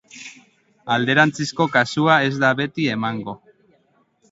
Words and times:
Alderantzizko 0.95 1.69
kasua 1.77 2.17
ez 2.31 2.33
da 2.47 2.51
beti 2.63 2.91
emango. 2.97 3.39